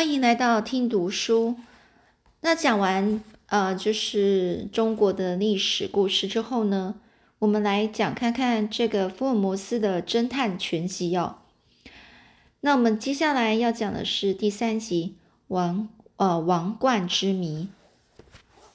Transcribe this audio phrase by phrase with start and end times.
[0.00, 1.56] 欢迎来到听读书。
[2.40, 6.94] 那讲完呃，就是中国的历史故事之后呢，
[7.40, 11.40] 我们来讲看看这个福尔摩斯的侦探全集哦。
[12.60, 15.16] 那我们接下来要讲的是第三集
[15.48, 17.68] 《王呃王冠之谜》。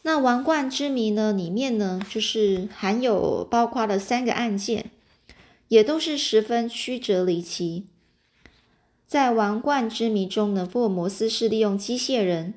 [0.03, 4.91] 那《王冠之谜》呢，里面呢就是含有包括了三个案件，
[5.69, 7.87] 也都是十分曲折离奇。
[9.05, 12.55] 在王冠之谜中呢，福尔摩斯是利用机械人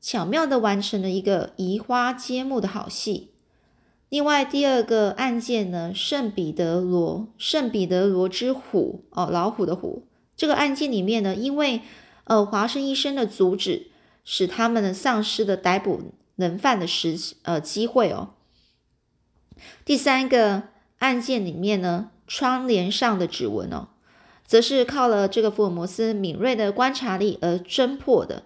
[0.00, 3.30] 巧妙的完成了一个移花接木的好戏。
[4.08, 10.06] 另外第二个案件呢，圣彼得罗圣彼得罗之虎哦，老虎的虎。
[10.34, 11.82] 这个案件里面呢，因为
[12.24, 13.88] 呃华生医生的阻止，
[14.24, 18.30] 使他们呢丧失了逮捕人犯的时呃机会哦。
[19.84, 20.64] 第三个
[20.98, 23.88] 案件里面呢，窗帘上的指纹哦。
[24.52, 28.42] 则是靠了这个福尔摩斯敏锐的观察力而侦破的。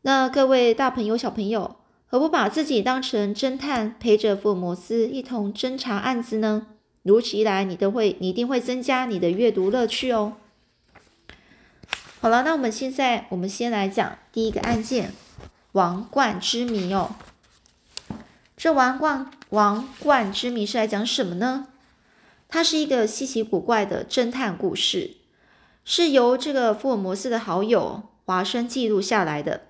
[0.00, 1.76] 那各位大朋友、小朋友，
[2.06, 6.68] 何不把自己当成侦探，陪着福尔摩斯一同侦查案子呢？
[7.02, 10.32] 如此一来，你都会，你一定会增加你的阅读乐趣哦。
[12.22, 15.12] 好了，那我们现在，我们先来讲第一个案件——
[15.72, 17.14] 王冠之谜哦。
[18.56, 21.67] 这王冠王冠之谜是来讲什么呢？
[22.48, 25.16] 它是一个稀奇古怪的侦探故事，
[25.84, 29.62] 是由这个福尔摩斯的好友华生记录下来的。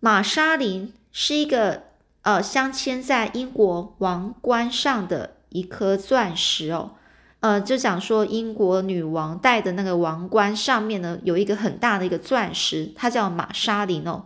[0.00, 1.84] 玛莎琳是一个
[2.22, 6.92] 呃镶嵌在英国王冠上的一颗钻石哦，
[7.38, 14.24] 呃，就讲说英国女王戴的那个王冠上面呢有一个很大的一个钻石，它叫玛莎琳哦，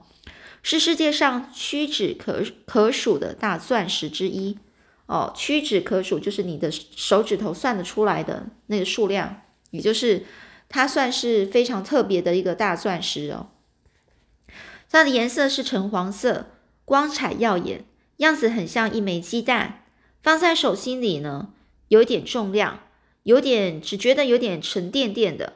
[0.62, 4.58] 是世界上屈指可可数的大钻石之一。
[5.06, 10.24] 哦，屈指可数，就是你的手指头算得出来的那个数量，也就是
[10.68, 13.48] 它算是非常特别的一个大钻石哦。
[14.90, 16.46] 它的颜色是橙黄色，
[16.84, 17.84] 光彩耀眼，
[18.18, 19.84] 样子很像一枚鸡蛋。
[20.22, 21.50] 放在手心里呢，
[21.88, 22.80] 有一点重量，
[23.24, 25.52] 有点只觉得有点沉甸甸的。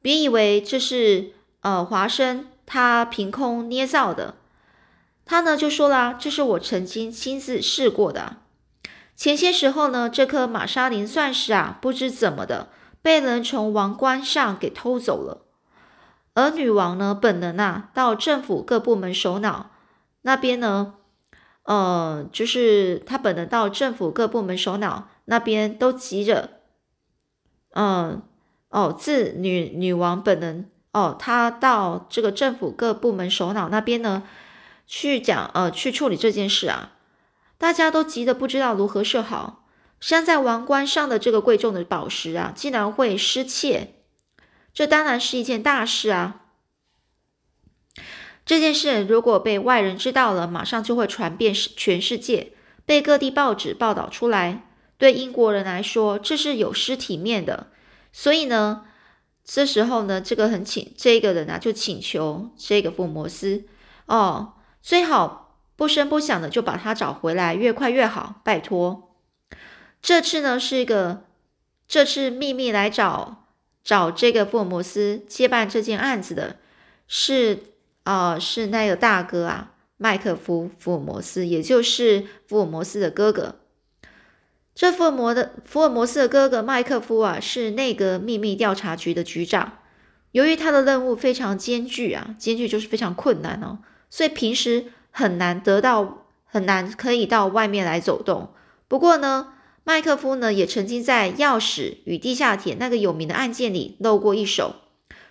[0.00, 4.36] 别以为这是呃华生他凭空捏造的，
[5.26, 8.38] 他呢就说了，这是我曾经亲自试过的。
[9.16, 12.68] 前些时候呢，这颗玛莎琳钻石啊，不知怎么的
[13.00, 15.46] 被人从王冠上给偷走了。
[16.34, 19.70] 而女王呢，本能啊，到政府各部门首脑
[20.20, 20.94] 那边呢，
[21.62, 26.50] 呃，就是她本能到政府各部门首脑那边都急着，
[27.72, 28.22] 嗯，
[28.68, 34.24] 哦，自女女王本能哦，她到这个政府各部门首脑那边呢，
[34.86, 36.92] 去讲呃，去处理这件事啊。
[37.58, 39.64] 大家都急得不知道如何是好。
[39.98, 43.94] 镶在王冠上的这个贵重的宝石啊，竟然会失窃，
[44.74, 46.42] 这当然是一件大事啊！
[48.44, 52.52] 这件事如果被外人知道了，马上就会传遍全世界，
[52.84, 54.68] 被各地报纸报道出来。
[54.98, 57.68] 对英国人来说，这是有失体面的。
[58.12, 58.86] 所以呢，
[59.42, 63.64] 这时候呢，这个很请这个人啊，就请求这个福摩斯
[64.04, 64.52] 哦，
[64.82, 65.45] 最好。
[65.76, 69.14] 不声不响的就把他找回来，越快越好，拜托。
[70.00, 71.24] 这次呢是一个，
[71.86, 73.44] 这次秘密来找
[73.84, 76.56] 找这个福尔摩斯接办这件案子的，
[77.06, 77.64] 是
[78.04, 83.56] 啊，是那个大哥啊，麦克夫福尔摩斯，也就是福尔摩斯的哥哥。
[84.74, 89.78] 这福尔摩的福尔摩斯的哥哥麦克夫啊，是内阁秘密调查局的局长。
[90.32, 94.92] 由于他的任务非常艰巨啊，艰巨就是非常困难哦，所以平时。
[95.18, 98.52] 很难得到，很难可以到外面来走动。
[98.86, 104.74] 不过呢，麦克夫呢也曾经在钥匙与地下铁那个有名的案件里露过一手。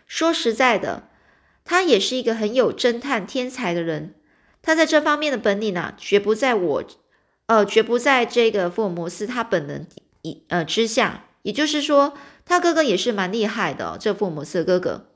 [0.08, 1.08] 说实在的，
[1.64, 4.16] 他也是一个很有侦探天才的人。
[4.64, 6.84] 他在这方面的本领啊，绝不在我，
[7.46, 9.88] 呃，绝不在这个福尔摩斯他本人
[10.24, 11.26] 一呃之下。
[11.44, 14.00] 也就是说，他哥哥也是蛮厉害的。
[14.00, 15.12] 这福尔摩斯的哥哥，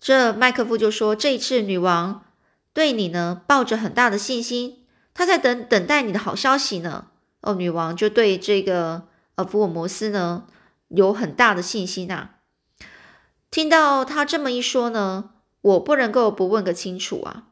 [0.00, 2.24] 这麦克夫就说：“这一次女王。”
[2.78, 7.06] 对你呢，抱着很大的信心，他在等等待你的好消息呢。
[7.40, 10.44] 哦，女王就对这个呃福尔摩斯呢
[10.86, 12.30] 有很大的信心呐。
[13.50, 15.30] 听到他这么一说呢，
[15.60, 17.46] 我不能够不问个清楚啊。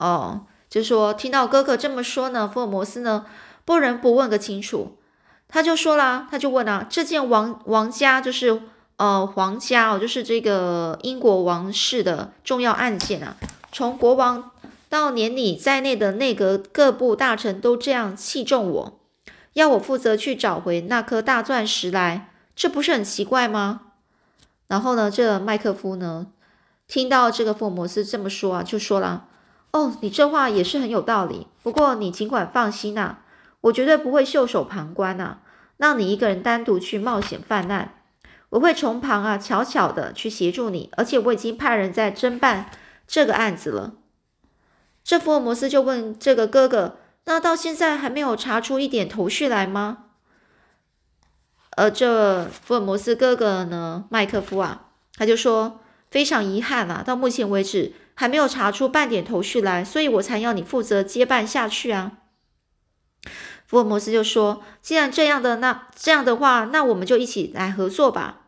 [0.00, 3.26] 哦，就说听到哥哥这么说呢，福尔摩斯呢
[3.64, 4.98] 不能不问个清楚。
[5.46, 8.60] 他就说啦，他就问啊，这件王王家就是
[8.96, 13.36] 呃皇家哦，就是这个英国王室的重要案件啊，
[13.70, 14.50] 从国王。
[14.92, 19.00] 到连你在内的内阁各部大臣都这样器重我，
[19.54, 23.92] 要我负责去找回那颗大钻石来，这不是很奇怪吗？
[24.66, 26.26] 然后呢，这麦克夫呢，
[26.86, 29.28] 听到这个福尔摩斯这么说啊，就说了
[29.72, 31.46] ：“哦，你这话也是很有道理。
[31.62, 33.20] 不过你尽管放心呐，
[33.62, 35.38] 我绝对不会袖手旁观呐，
[35.78, 37.94] 让你一个人单独去冒险犯难。
[38.50, 42.70] 我会从旁啊，悄悄的去协助你，而且我已经派人在侦办
[43.06, 43.94] 这个案子了。”
[45.04, 50.04] 这福尔摩斯就问这个哥哥：“那到现在还没有查出一点头绪来吗？”
[51.76, 62.12] 而这福尔摩斯哥哥呢，麦克夫啊，他就说非常遗憾啊，到目前为止还没有查出半点头绪来，所以我才要你负责接办下去啊。
[63.66, 68.40] 福尔摩斯就说：“既然这样的，那这样的话，那我们就一起来合作吧。”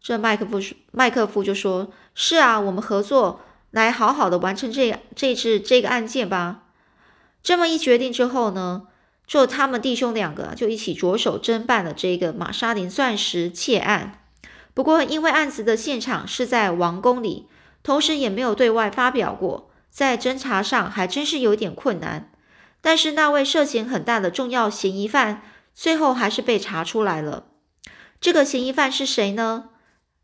[0.00, 0.60] 这麦克夫
[0.92, 6.64] 麦克夫就说：“是啊，我们合作来好好的完成这这次这个案件吧。”
[7.42, 8.88] 这么一决定之后呢？
[9.26, 14.24] 就他们弟兄两个就一起着手侦办了这个玛莎琳钻石窃案。
[14.74, 17.46] 不过，因为案子的现场是在王宫里，
[17.82, 22.32] 同时也没有对外发表过，在侦查上还真是有点困难。
[22.80, 25.42] 但是，那位涉嫌很大的重要嫌疑犯
[25.74, 27.44] 最后还是被查出来了。
[28.20, 29.70] 这个嫌疑犯是谁呢？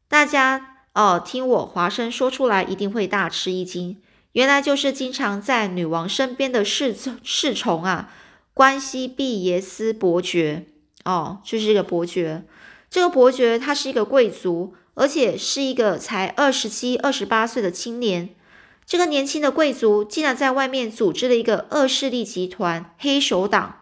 [0.08, 3.98] 大家哦，听我华生说出来，一定会大吃一惊。
[4.32, 8.10] 原来就是经常在女王身边的侍侍从啊。
[8.54, 10.64] 关西毕耶斯伯爵
[11.04, 12.44] 哦，就是一个伯爵。
[12.88, 18.31] 这个伯爵他是一个贵族，而且是一个才二十七、二十八岁的青年。
[18.87, 23.81] 这个年轻的贵族竟然在外面组织了一个恶势力集团——黑手党。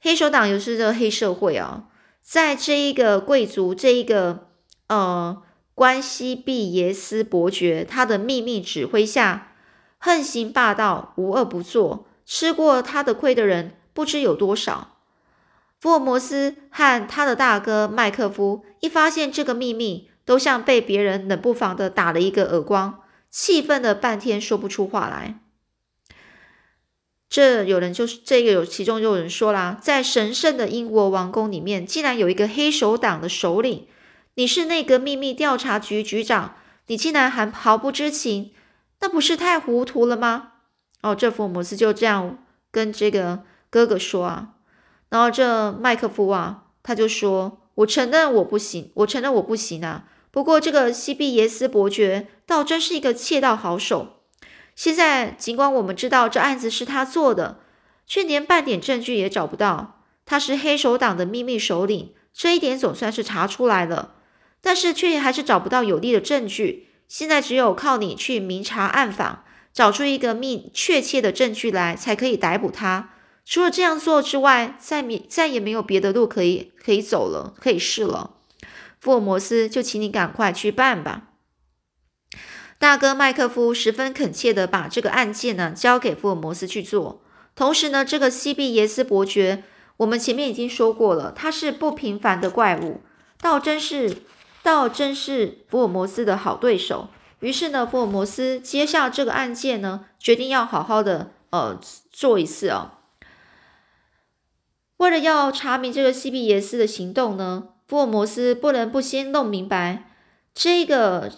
[0.00, 1.84] 黑手党又是这个黑社会啊，
[2.22, 4.46] 在这一个贵族、这一个
[4.86, 5.42] 呃
[5.76, 9.52] 关西毕耶斯伯爵他的秘密指挥下，
[9.98, 12.06] 横行霸道，无恶不作。
[12.24, 14.96] 吃过他的亏的人不知有多少。
[15.78, 25.40] 福尔摩斯和他的大哥麦克夫一发现这个秘密，都像被别人冷不防的打了一个耳光，气愤了半天说不出话来。
[27.28, 33.86] 这有人就是这个有其中就有人说啦，在神圣的英国王宫里面，竟然有一个黑手党的首领。
[34.38, 36.56] 你是内阁秘密调查局局长，
[36.88, 38.52] 你竟然还毫不知情，
[39.00, 40.52] 那不是太糊涂了吗？
[41.00, 44.50] 哦，这福尔摩斯就这样跟这个哥哥说啊，
[45.08, 50.04] 然后这麦克夫啊，他就说：“我承认我不行，我承认我不行啊。
[50.30, 54.20] 不过这个西比耶斯伯爵倒真是一个窃盗好手。
[54.74, 57.60] 现在尽管我们知道这案子是他做的，
[58.06, 60.02] 却连半点证据也找不到。
[60.26, 64.15] 他是黑手党的秘密首领，这一点总算是查出来了，
[64.66, 66.88] 但是却还是找不到有力的证据。
[67.06, 73.10] 现在只有靠你去明察暗访。”找出一个密确切的证据来，才可以逮捕他。
[73.44, 78.36] 除了这样做之外，再没再也没有别的路可以可以走了，可以试了。
[78.98, 81.28] 福尔摩斯，就请你赶快去办吧。
[82.78, 87.22] 大哥麦克夫十分恳切的把这个案件呢交给福尔摩斯去做。
[87.54, 89.62] 同时呢，这个西比耶斯伯爵，
[89.98, 93.02] 我们前面已经说过了，他是不平凡的怪物，
[93.40, 94.22] 倒真是
[94.66, 97.06] 倒真是福尔摩斯的好对手。
[97.38, 101.78] 于是呢，福尔摩斯接下这个案件呢，决定要好好的呃
[102.10, 102.90] 做一次哦。
[104.96, 110.10] 为了要查明这个西比耶斯的行动呢，福尔摩斯不能不先弄明白
[110.52, 111.30] 这个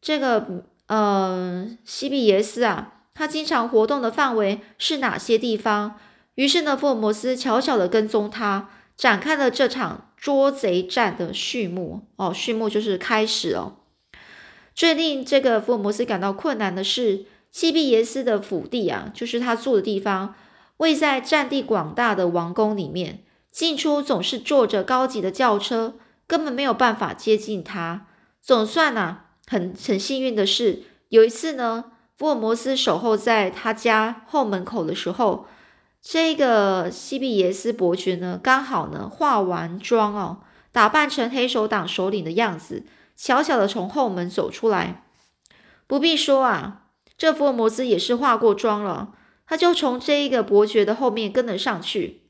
[0.00, 5.96] 这个呃西比耶斯啊，他经常活动的范围是哪些地方？
[6.36, 12.32] 于是呢，福尔摩斯悄悄的跟踪他，展开了这场捉贼战的序幕哦。
[12.32, 13.78] 序幕就是开始哦。
[14.72, 20.36] 最令这个福尔摩斯感到困难的是，西比耶斯的府邸啊，就是他住的地方，
[20.76, 25.96] 位在占地广大的王宫里面，进出总是坐着高级的轿车，
[26.28, 28.06] 根本没有办法接近他。
[28.40, 31.86] 总算啊，很很幸运的是，有一次呢，
[32.16, 35.46] 福尔摩斯守候在他家后门口的时候，
[36.02, 40.42] 这个西比耶斯伯爵呢，刚好呢化完妆哦，
[40.72, 42.84] 打扮成黑手党首领的样子。
[43.14, 45.04] 悄悄的从后门走出来，
[45.86, 49.14] 不必说啊，这福尔摩斯也是化过妆了，
[49.46, 52.22] 他就从这一个伯爵的后面跟了上去。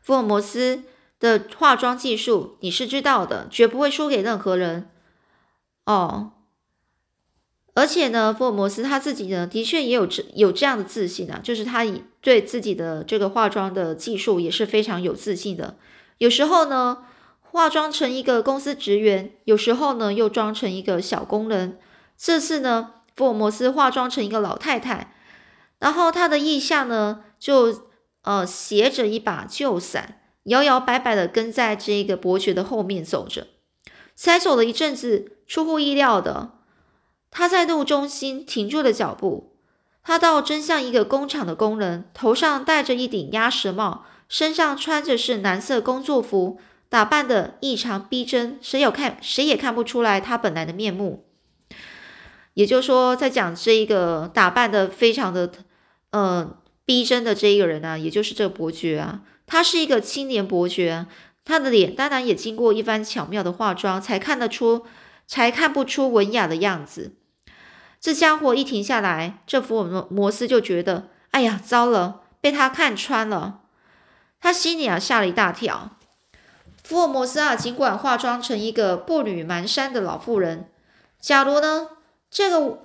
[0.00, 0.82] 福尔摩斯
[1.20, 4.90] 的化妆技术你是知道的，绝不会输给任何人
[5.84, 6.32] 哦。
[7.74, 15.76] 而且呢，福尔摩斯他自己呢，的确也有这有这样的自信啊，就是他以对自己的这个化妆的技术也是非常有自信的。
[16.18, 17.04] 有时候呢。
[17.56, 21.78] 化妆成一个公司职员，有时候呢又装成一个小工人。
[22.18, 25.14] 这次呢，福尔摩斯化妆成一个老太太，
[25.78, 27.82] 然后他的腋下呢就
[28.22, 33.46] 呃斜着一把旧伞，摇摇摆摆的跟在这个伯爵的后面走着。
[34.16, 36.54] 才走了一阵子，出乎意料的，
[37.30, 39.53] 他在路中心停住了脚步。
[40.04, 46.58] 他倒真像一个工厂的工人，头上戴着一顶鸭舌帽，身上穿着是蓝色工作服，
[46.90, 51.24] 打扮的异常逼真，谁有看谁也看不出来他本来的面目。
[52.52, 55.50] 也就是说，在讲这一个打扮的非常的，
[56.10, 61.06] 呃，逼真的这一个人呢，也就是这伯爵啊，他是一个青年伯爵，
[61.46, 64.84] 他的脸当然也经过一番巧妙的化妆，才看得出，
[65.26, 67.16] 才看不出文雅的样子。
[68.04, 73.60] 这家伙一停下来，这福尔摩斯就觉得，哎呀，糟了，被他看穿了。
[74.42, 75.96] 他心里啊吓了一大跳。
[76.82, 80.68] 福尔摩斯啊，尽管化妆成一个步履蹒跚的老妇人，
[81.18, 81.88] 假如呢？
[82.30, 82.80] 这个，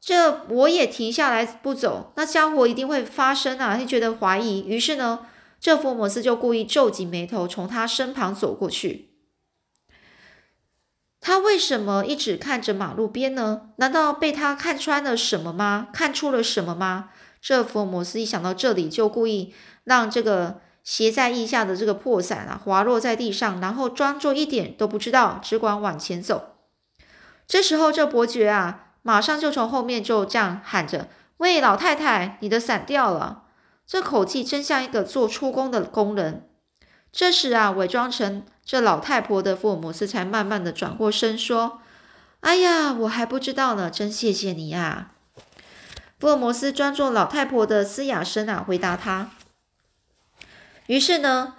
[0.00, 3.76] 这我也停下来不走，那家伙一定会发生啊！
[3.76, 5.20] 他觉得怀疑，于是呢，
[5.60, 9.13] 这福尔摩斯就故意皱紧眉头，从他身旁走过去。
[11.26, 13.70] 他为什么一直看着马路边呢？
[13.76, 15.88] 难道被他看穿了什么吗？
[15.90, 17.08] 看出了什么吗？
[17.40, 19.54] 这福尔摩斯一想到这里，就故意
[19.84, 26.56] 让这个斜在腋下的这个破伞啊滑落在地上，然后装作一点都不知道，只管往前走。
[27.46, 28.82] 这时候，这伯爵啊。
[29.00, 33.44] 马上就从后面就这样喊着：“喂，老太太，你的伞掉了！”
[33.86, 36.46] 这口气真像一个做出工的工人。
[37.10, 41.82] 这时啊，伪装成这老太婆的福尔摩斯才慢慢的转过身说
[42.40, 45.12] ：“哎呀，我还不知道呢，真谢谢你啊！”
[46.18, 49.30] 福尔摩斯装作老太婆的嘶哑声啊，回答他。
[50.86, 51.56] 于是呢，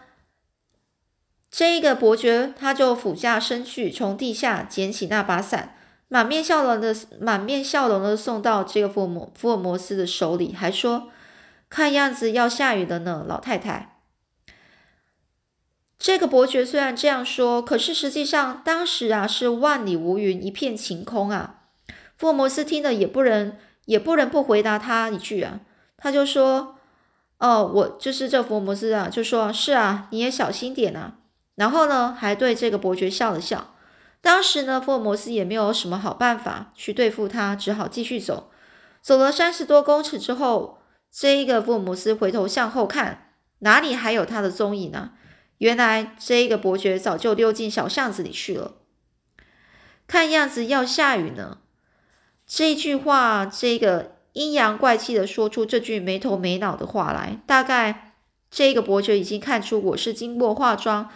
[1.52, 5.78] 这一个伯爵他就俯下身去，从地下捡起那把伞。
[6.08, 11.10] 满面笑容的满面笑容的送到这个福尔摩福尔摩斯的手里，还说
[11.70, 13.95] ：“看样子要下雨了呢，老太太。”
[16.06, 21.62] 这个伯爵虽然这样说，可是实际上当时啊是万里无云，一片晴空啊。
[22.16, 25.62] 福尔摩斯听了也不能也不能不回答他一句啊，
[25.98, 26.76] 他就说
[27.42, 31.16] ：“哦，我就是这福尔摩斯啊，就说是啊，你也小心点啊。”
[31.58, 33.74] 然后呢，还对这个伯爵笑了笑。
[34.22, 38.52] 当时呢，福尔摩斯也没有什么好办法去对付他，只好继续走。
[39.02, 40.78] 走了三十多公尺之后，
[41.12, 43.32] 这一个福尔摩斯回头向后看，
[43.62, 45.14] 哪里还有他的踪影呢？
[45.58, 48.76] 原来这个伯爵早就溜进小巷子里去了。
[50.08, 51.60] 看样子要下雨呢。
[52.46, 58.16] 这句话，这个阴阳怪气的说出这句没头没脑的话来，大概
[58.52, 61.10] 这个伯爵已经看出我是经过化妆。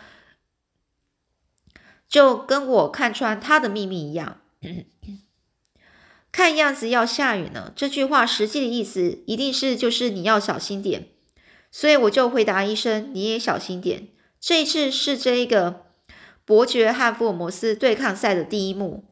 [2.08, 4.42] 就跟我看穿他的秘密一样，
[6.32, 7.72] 看样子要下雨呢。
[7.76, 11.10] 这句话实际的意思一定是就是你要小心点，
[11.70, 14.08] 所以我就回答一声你也小心点。
[14.42, 15.82] 这一次是这一个
[16.46, 19.04] 伯爵和福尔摩斯对抗赛的第一幕，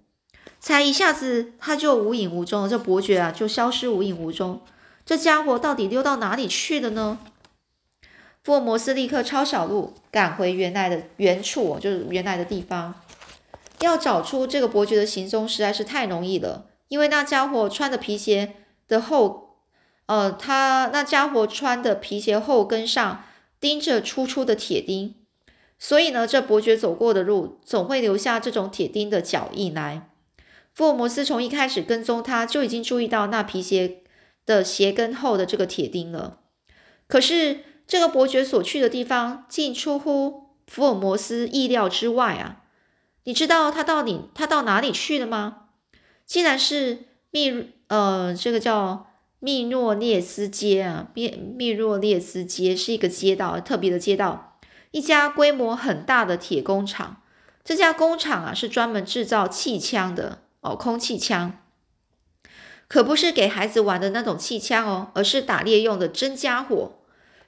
[0.60, 4.62] 才一下子他就无影无踪，这伯爵啊就消失无影无踪，
[5.06, 7.20] 这家伙到底溜到哪里去了呢？
[8.44, 12.96] 福尔摩斯立刻抄小路赶回原来的原处，就是原来的地方。
[13.82, 18.56] 要找出这个伯爵的行踪实在是太容易了，因为那家伙穿的皮鞋
[18.88, 19.58] 的后，
[20.06, 23.26] 呃，他那家伙穿的皮鞋后跟上
[23.60, 25.16] 盯着粗粗的铁钉，
[25.78, 30.10] 所以呢，这伯爵走过的路总会留下这种铁钉的脚印来。
[30.74, 34.04] 福尔摩斯从一开始跟踪他就已经注意到那皮鞋
[34.46, 36.40] 的鞋跟后的这个铁钉了，
[37.08, 37.62] 可是。
[37.90, 42.64] 这个伯爵所去的地方，竟出乎福尔摩斯意料之外啊！
[43.24, 45.68] 你知道他到底他到哪里去了吗？
[46.26, 49.07] 竟然是密呃，这个叫
[49.40, 54.60] 密诺列斯街啊，密密诺列斯街是一个街道，特别的街道，
[54.92, 57.22] 一家规模很大的铁工厂。
[57.64, 61.60] 这家工厂啊，是专门制造气枪的哦，空气枪，
[62.88, 66.94] 可不是给孩子玩的那种气枪哦，而是打猎用的真家伙。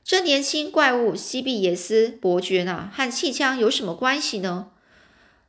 [0.04, 4.72] 这年轻怪物西比耶斯伯爵呢，和气枪有什么关系呢？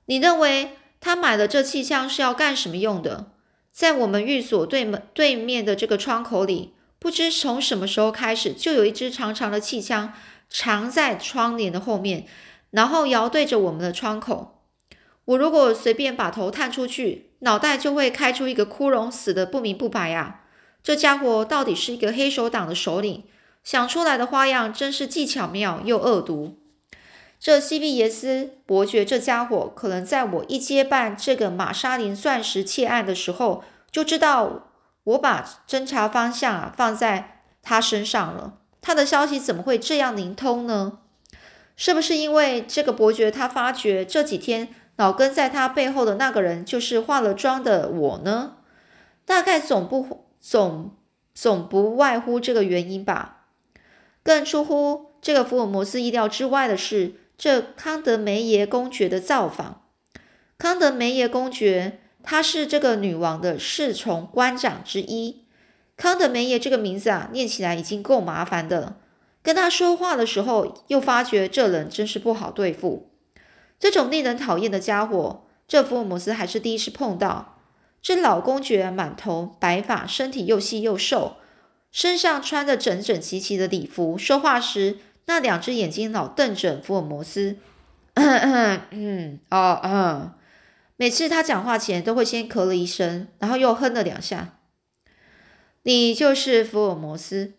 [0.06, 3.32] 你认为他买了这气枪是要干什么用的？
[3.72, 10.12] 在我们寓所对门对面的这个窗口里，不知从什么时候开始，就有一支长长的气枪
[10.48, 12.26] 藏在窗帘的后面，
[12.70, 14.64] 然后摇对着我们的窗口。
[15.26, 20.42] 我如果随便把头探出去，脑袋就会开出一个窟窿，死的不明不白啊！
[20.82, 23.24] 这家伙到底是一个黑手党的首领？
[23.62, 26.59] 想出来的花样真是既巧妙又恶毒。
[27.40, 34.68] 这西比耶斯伯爵这家伙，可能在我一接办这个玛莎琳钻石窃案的时候，就知道
[35.04, 38.58] 我把侦查方向啊放在他身上了。
[38.82, 40.98] 他的消息怎么会这样灵通呢？
[41.76, 48.56] 是不是因为这个伯爵他发觉这几天老跟在他背后的那个人就是化了妆的我呢？
[49.24, 50.94] 大概总不总
[51.32, 53.46] 总不外乎这个原因吧。
[54.22, 59.84] 更出乎这个福尔摩斯意料之外的是，这康德梅耶公爵的造访。
[60.58, 65.46] 康德梅耶公爵，他是这个女王的侍从官长之一。
[65.96, 68.98] 康德梅耶这个名字啊，念起来已经够麻烦的了。
[69.42, 73.08] 跟他说话的时候，又发觉这人真是不好对付。
[73.78, 77.58] 这种令人讨厌的家伙，这福尔摩斯还是第一次碰到。
[78.02, 81.36] 这老公爵满头白发，身体又细又瘦，
[81.90, 87.56] 身上穿着整整齐齐的礼服，说话时那两只眼睛老瞪着福尔摩斯。
[88.14, 90.32] 嗯，哦，嗯，
[90.96, 94.58] 每次他讲话前都会先咳了一声，然后又哼了两下。
[95.82, 97.54] 你就是福尔摩斯，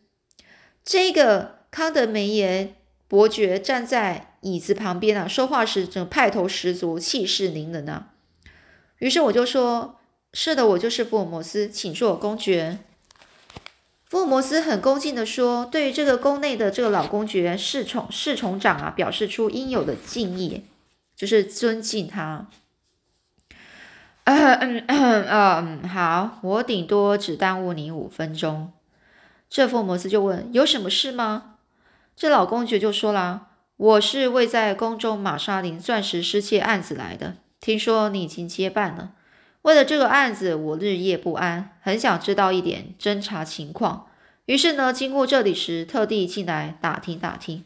[0.84, 1.62] 这个。
[1.72, 2.76] 康德梅耶
[3.08, 8.10] 伯爵站在椅子旁边啊，说话时整派头十足，气势凌人啊。
[8.98, 10.02] 于是我就说
[10.36, 12.80] ：“是的，我就是福尔摩斯，请坐，公爵。”
[14.12, 20.64] 福尔摩斯很恭敬的说：“对于这个宫内的这个老公爵侍从侍从长啊，表示出应有的敬意，
[21.16, 22.48] 就是尊敬他。
[24.26, 28.74] ”嗯嗯嗯，好，我顶多只耽误你五分钟。
[29.50, 31.56] 这福尔摩斯就问：“有什么事吗？”
[32.18, 37.36] 这老公爵就说啦：“我是为在宫中玛莎琳钻石失窃案子来的。
[37.62, 39.12] 听说你已经接办了，
[39.64, 44.08] 为了这个案子，我日夜不安，很想知道一点侦查情况。
[44.46, 47.64] 于是呢，经过这里时，特地进来打听打听。”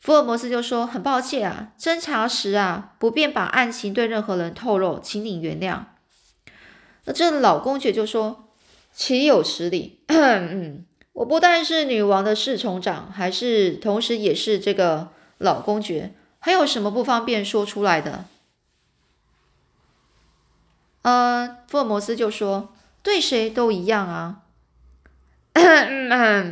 [0.00, 5.80] 福尔摩斯就说：“很抱歉啊，侦查时啊，不便把案情对任何人透露，请你原谅。”
[7.04, 8.48] 那这老公爵就说
[8.92, 10.84] ：“岂有此理！” 嗯。
[11.14, 18.26] 我不但是女王的侍从长，还是同时也是这个老公爵，还有什么不方便说出来的？
[21.02, 24.42] 呃，福尔摩斯就说：“对谁都一样啊。”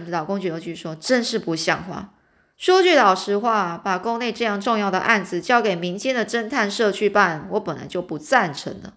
[0.09, 2.15] 老公爵又去说：“真是不像话。
[2.57, 8.95] 说句老实话，把宫内这样重要的案子交给民间的侦探社去办，我本来就不赞成的。”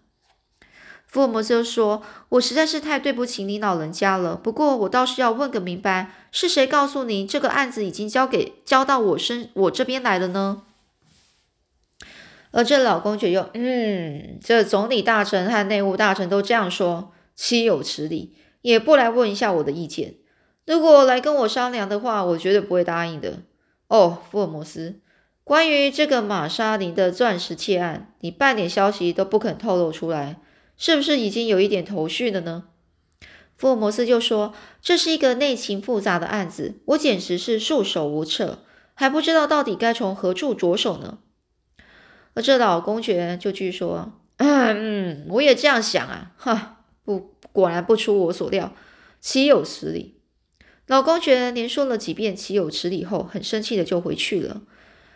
[1.06, 4.36] 福尔摩斯说：“我实在是太对不起你老人家了。
[4.36, 10.62] 不过我倒是要问个明白，是谁告诉您这个案子已经交给交到我身我这边来了呢？”
[12.52, 18.36] 而这老公爵又嗯，这总理大臣和内务大臣都这样说，岂有此理！
[18.62, 20.16] 也不来问一下我的意见。
[20.66, 23.40] 如果来跟我商量的话，我绝对不会答应的。
[23.88, 25.00] 哦，福尔摩斯，
[25.44, 30.38] 关于这个玛莎琳的钻石窃案，你半点消息都不肯透露出来。
[30.78, 32.66] 是不是已经有一点头绪了呢？
[33.58, 38.60] 福尔摩斯就说：“这是一个内情复杂的案子，我简直是束手无策，
[38.94, 41.20] 还不知道到底该从何处着手呢。”
[42.34, 48.74] 而这老公爵就继续说：“嗯，我也这样想啊，哈，不，果然不出我所料，
[49.20, 50.16] 岂有此理！”
[50.88, 54.62] 老公爵连说了几遍“岂有此理”后，很生气的就回去了。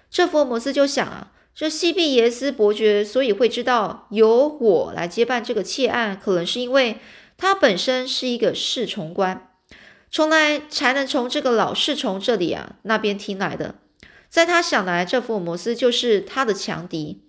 [0.10, 1.32] 这福尔摩斯就想啊。
[1.56, 6.98] 这西庇耶斯伯爵所以会知道由我来接办这个窃案，可能是因为
[7.38, 9.52] 他本身是一个侍从官，
[10.10, 13.76] 从来才能从这个老侍从这里啊那边听来的。
[14.34, 17.22] 在他想来，这福尔摩斯就是他的强敌，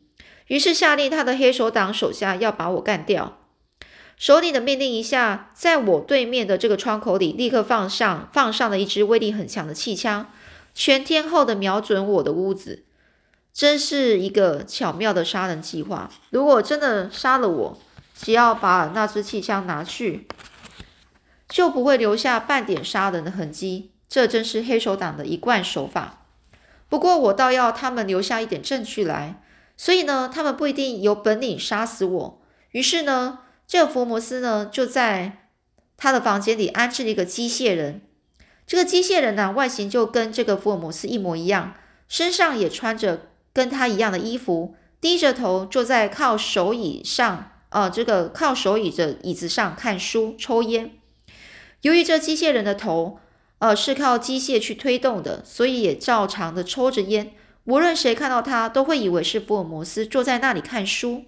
[0.47, 3.41] 于是下令他的黑手党手下要把我干掉。
[4.17, 10.33] 首领的命令一下，在我对面的这个窗口里立刻放上放上了一支威力很强的气枪，
[10.75, 12.85] 全天候的瞄准我的屋子。
[13.53, 16.11] 真是一个巧妙的杀人计划。
[16.31, 17.79] 如果真的杀了我，
[18.19, 20.27] 只要把那支气枪拿去，
[21.51, 23.91] 就不会留下半点杀人的痕迹。
[24.09, 26.23] 这真是黑手党的一贯手法。
[26.95, 29.43] 不过我倒要他们留下一点证据来，
[29.77, 32.41] 所以呢，他们不一定有本领杀死我。
[32.71, 35.49] 于是呢，这个福尔摩斯呢，就在
[35.97, 38.03] 他的房间里安置了一个机械人。
[38.65, 41.75] 这个机械人呢，外形就跟这个福尔摩斯一模一样，
[42.07, 43.23] 身上也穿着。
[43.53, 50.93] 跟他一样的衣服，低着头坐在靠手椅上，呃，这个靠手椅的椅子上看书、抽烟。
[51.81, 53.19] 由于这机械人的头，
[53.65, 57.33] 呃，是靠机械去推动的，所以也照常的抽着烟。
[57.65, 61.25] 无论谁看到他，都会以为是福尔摩斯坐在那里看书。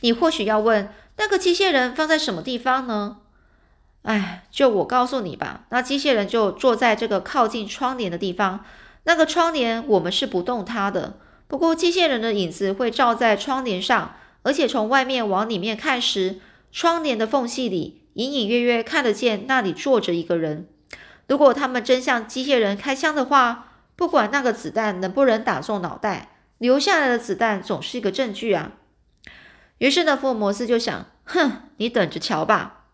[0.00, 3.18] 你或许要问，那个机械人放在什么地方呢？
[4.04, 8.64] 哎，就我告诉你吧，那机械人就坐在这个靠近窗帘的地方。
[9.04, 14.14] 那个窗帘我们是不动它的，不过机械人的影子会照在窗帘上，
[14.44, 16.40] 而且从外面往里面看时，
[16.72, 20.68] 窗帘的缝隙里隐隐约约看得见那里坐着一个人。
[21.28, 28.72] 如果他们真向机械人开枪的话，不管那个子弹能不能打中脑袋，留下来的子弹总是一个证据啊。
[29.78, 32.84] 于是呢，福尔摩斯就想：哼，你等着瞧吧。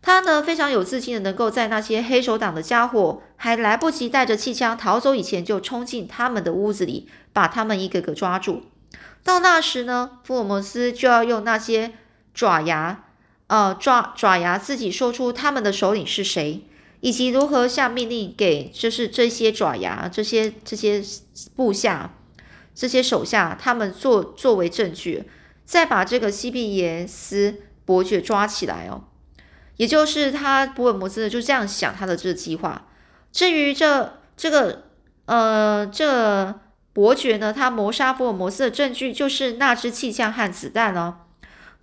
[0.00, 8.62] 他呢非常有自信的，能够在那些黑手党的家伙还来不及带着气枪逃走以前，就冲进他们的屋子里，把他们一个个抓住。
[9.24, 11.94] 到那时呢，福尔摩斯就要用那些
[12.32, 13.05] 爪牙，
[13.48, 16.64] 呃，爪爪牙自己说出他们的首领是谁，
[17.00, 21.00] 以及如何下命令给就是这些爪牙、这些这些
[21.54, 22.14] 部下、
[22.74, 25.24] 这些手下，他们作作为证据，
[25.64, 29.04] 再把这个西比耶斯伯爵抓起来哦。
[29.76, 32.86] 也就是他福尔摩斯就这样想他的这个计划。
[33.30, 34.84] 至于这这个
[35.26, 36.58] 呃这
[36.92, 41.25] 伯爵呢，他谋杀福尔摩斯的证据就是那支气枪和子弹了。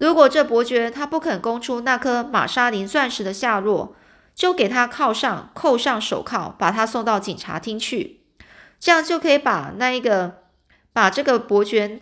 [0.03, 3.95] 如果这伯爵他不肯供出那颗玛莎琳钻石的下落，
[4.35, 8.19] 就给他铐上扣上手铐，把他送到警察厅去，
[8.79, 10.43] 这样就可以把那一个
[10.91, 12.01] 把这个伯爵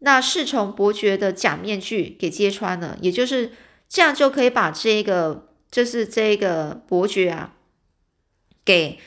[0.00, 3.52] 那侍从伯爵的假面具给揭穿了，也就是。
[3.88, 7.52] 这样就可以把这个，就是这个伯爵啊，
[8.64, 8.98] 给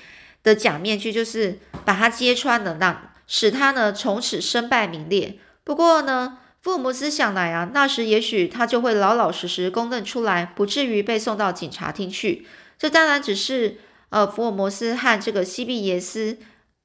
[0.42, 5.38] 的假面具，就是把它揭穿了，让使他呢从此身败名裂。
[5.66, 12.46] 不过呢，福尔摩斯想来啊，那时也许他就会老老实实公认出来，不至于被送到警察厅去。
[12.78, 13.78] 这当然只是
[14.10, 16.38] 呃，福尔摩斯和这个西比耶斯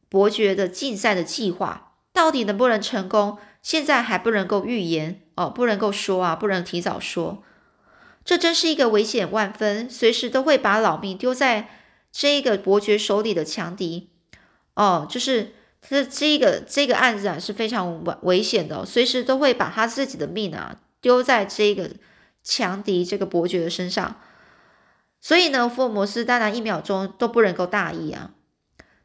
[0.08, 7.42] 伯爵的竞赛的计划，到底能不能成功，现在还不能够预言哦，不能够说啊，不能提早说。
[8.24, 11.68] 这真是一个危险万分，随时都会把老命丢在
[12.12, 14.10] 这一个伯爵手里的强敌。
[14.74, 15.54] 哦，就是
[15.88, 21.90] 这这个这个案子啊是非常危危险的，随时都会把他自己的命啊丢在这个
[22.42, 24.16] 强敌这个伯爵的身上。
[25.20, 28.30] 所以呢，福尔摩斯当然一秒钟都不能够大意啊。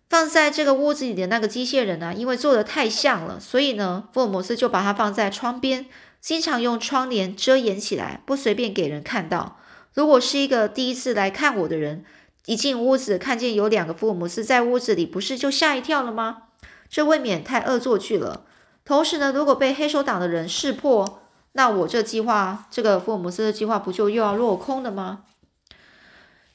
[0.09, 5.85] 放在这个屋子里的那个机械人呢，因为做的太像了，所以呢，福尔摩斯就把它放在窗边。
[6.19, 9.57] 经常用窗帘遮掩起来，不随便给人看到。
[9.93, 12.03] 如果是一个第一次来看我的人，
[12.45, 16.48] 一进屋子看见有两个福尔摩斯在屋子里，不是就吓一跳了吗？
[16.89, 18.41] 这未免太恶作剧了。
[18.83, 21.19] 同时呢，如果被黑手党的人识破，
[21.51, 25.25] 那我这计划，这个福尔摩斯的计划不就又要落空了吗？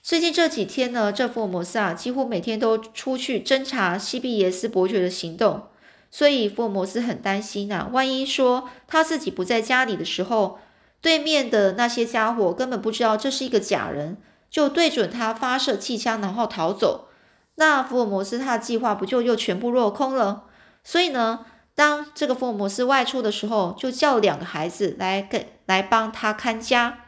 [0.03, 5.69] 最近这几天呢，这福尔摩斯啊，几乎每天都出去侦查西比耶斯伯爵的行动。
[6.11, 10.59] 所以福尔摩斯很担心呐，万一说他自己不在家里的时候，
[11.01, 14.17] 对面的那些家伙根本不知道这是一个假人，
[14.51, 17.09] 就对准他发射气枪，然后逃走，
[17.57, 20.45] 那福尔摩斯他的计划不就又全部落空了？
[20.83, 26.99] 所以呢，当这个福尔摩斯外出的时候，就叫两个孩子来给来帮他看家。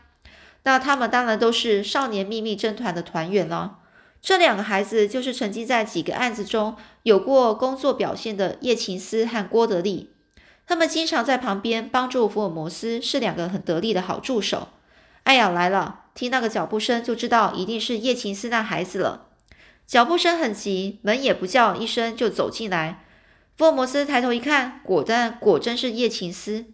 [0.63, 3.79] 那他们当然都是少年秘密侦团的团员了。
[4.23, 10.11] 这两个孩子就是曾经在几个案子中有过工作表现的叶琴斯和郭德利，
[10.67, 14.69] 他们经常在旁边帮助福尔摩斯，是两个很得力的好助手。
[15.23, 16.01] 哎呀，来了！
[16.15, 19.26] 听那个脚步声就知道一定是叶琴斯那孩子了。
[19.87, 23.05] 脚步声很急，门也不叫一声就走进来。
[23.57, 26.67] 福尔摩斯抬头一看，果然果真是叶琴斯。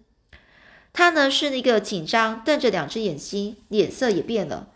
[0.92, 4.68] 他呢是一个紧张，瞪着两只眼睛，脸色也变了。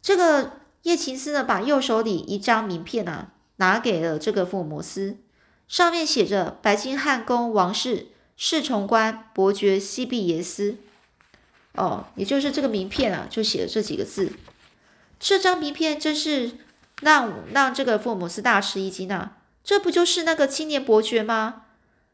[0.00, 0.52] 这个。
[0.82, 5.18] 叶琴斯呢，把右手里一张名片啊，拿给了这个福尔摩斯，
[5.68, 10.78] 上面写着“白金汉宫王室侍从官伯爵西比耶斯”。
[11.78, 14.32] 哦，也就是这个名片啊，就写了这几个字。
[15.20, 16.50] 这张名片真是
[17.02, 19.38] 让让这个福尔摩斯大吃一惊啊！
[19.62, 21.64] 这不就是那个青年伯爵吗？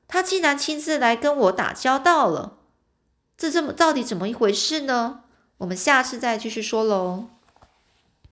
[0.08, 2.58] 他竟然亲自来跟我打交道了，
[3.36, 5.20] 这这么到底怎么一回事呢？
[5.58, 7.28] 我们下次再继续说喽。